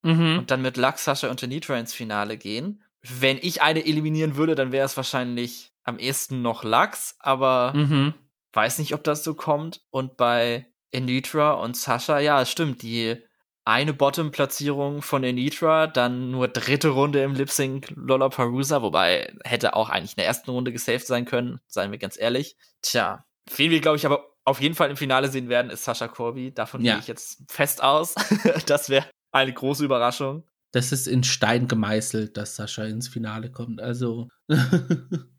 [0.03, 0.39] mhm.
[0.39, 2.83] und dann mit Lux, Sascha und Anitra ins Finale gehen.
[3.01, 8.13] Wenn ich eine eliminieren würde, dann wäre es wahrscheinlich am ehesten noch Lux, aber Mhm.
[8.53, 9.81] weiß nicht, ob das so kommt.
[9.89, 13.17] Und bei Enitra und Sascha, ja, es stimmt, die
[13.63, 20.11] eine Bottom-Platzierung von Enitra, dann nur dritte Runde im Lip-Sync Lollapalooza, wobei hätte auch eigentlich
[20.13, 22.57] in der ersten Runde gesaved sein können, seien wir ganz ehrlich.
[22.81, 23.23] Tja,
[23.55, 26.51] wen wir, glaube ich, aber auf jeden Fall im Finale sehen werden, ist Sascha Corby.
[26.53, 26.93] Davon Ja.
[26.93, 28.15] gehe ich jetzt fest aus.
[28.65, 30.47] das wäre eine große Überraschung.
[30.71, 33.79] Das ist in Stein gemeißelt, dass Sascha ins Finale kommt.
[33.79, 34.27] Also.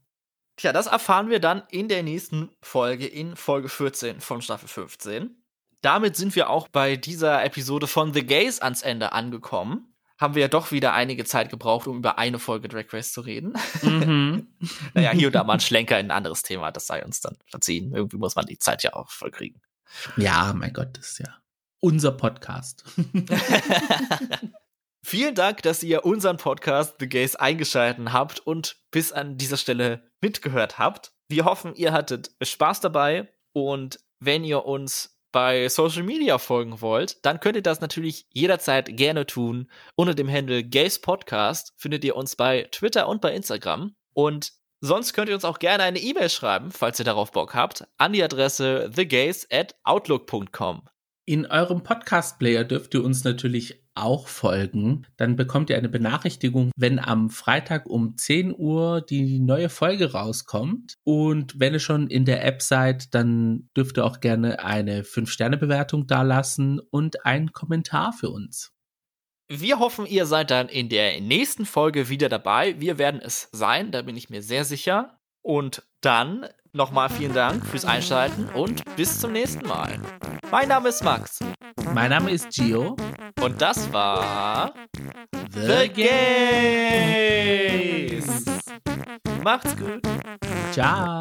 [0.63, 5.43] Tja, das erfahren wir dann in der nächsten Folge, in Folge 14 von Staffel 15.
[5.81, 9.93] Damit sind wir auch bei dieser Episode von The Gays ans Ende angekommen.
[10.19, 13.23] Haben wir ja doch wieder einige Zeit gebraucht, um über eine Folge Drag Race zu
[13.23, 13.55] reden.
[13.83, 14.55] mhm.
[14.95, 17.37] naja, hier und da mal ein Schlenker in ein anderes Thema, das sei uns dann
[17.49, 17.93] verziehen.
[17.93, 19.61] Irgendwie muss man die Zeit ja auch vollkriegen.
[20.17, 21.39] Ja, mein Gott, das ist ja
[21.81, 22.85] unser Podcast.
[25.05, 30.12] Vielen Dank, dass ihr unseren Podcast The Gays eingeschaltet habt und bis an dieser Stelle
[30.23, 31.13] mitgehört habt.
[31.29, 37.25] Wir hoffen, ihr hattet Spaß dabei und wenn ihr uns bei Social Media folgen wollt,
[37.25, 39.71] dann könnt ihr das natürlich jederzeit gerne tun.
[39.97, 43.97] Unter dem Handle Gays Podcast findet ihr uns bei Twitter und bei Instagram.
[44.13, 47.89] Und sonst könnt ihr uns auch gerne eine E-Mail schreiben, falls ihr darauf Bock habt,
[47.97, 50.83] an die Adresse thegays at outlook.com.
[51.25, 55.07] In eurem Podcast-Player dürft ihr uns natürlich auch folgen.
[55.17, 60.95] Dann bekommt ihr eine Benachrichtigung, wenn am Freitag um 10 Uhr die neue Folge rauskommt.
[61.05, 66.07] Und wenn ihr schon in der App seid, dann dürft ihr auch gerne eine 5-Sterne-Bewertung
[66.07, 68.73] dalassen und einen Kommentar für uns.
[69.49, 72.81] Wir hoffen, ihr seid dann in der nächsten Folge wieder dabei.
[72.81, 75.19] Wir werden es sein, da bin ich mir sehr sicher.
[75.43, 80.01] Und dann nochmal vielen Dank fürs Einschalten und bis zum nächsten Mal.
[80.51, 81.39] Mein Name ist Max
[81.95, 82.97] Mein Name ist Gio.
[83.41, 84.73] und das war
[85.55, 87.13] The Gays.
[89.43, 90.01] Macht's gut.
[90.73, 91.21] Ciao.